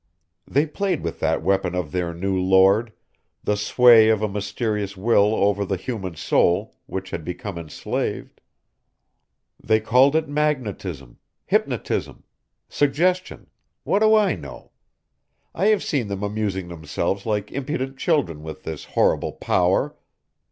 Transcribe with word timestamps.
They 0.47 0.65
played 0.65 1.03
with 1.03 1.19
that 1.19 1.43
weapon 1.43 1.75
of 1.75 1.91
their 1.91 2.11
new 2.11 2.35
Lord, 2.41 2.91
the 3.43 3.55
sway 3.55 4.09
of 4.09 4.23
a 4.23 4.27
mysterious 4.27 4.97
will 4.97 5.35
over 5.35 5.63
the 5.63 5.77
human 5.77 6.15
soul, 6.15 6.73
which 6.87 7.11
had 7.11 7.23
become 7.23 7.55
enslaved. 7.55 8.41
They 9.63 9.79
called 9.79 10.15
it 10.15 10.27
magnetism, 10.27 11.19
hypnotism, 11.45 12.23
suggestion... 12.67 13.51
what 13.83 13.99
do 13.99 14.15
I 14.15 14.33
know? 14.33 14.71
I 15.53 15.67
have 15.67 15.83
seen 15.83 16.07
them 16.07 16.23
amusing 16.23 16.67
themselves 16.69 17.27
like 17.27 17.51
impudent 17.51 17.99
children 17.99 18.41
with 18.41 18.63
this 18.63 18.85
horrible 18.85 19.33
power! 19.33 19.95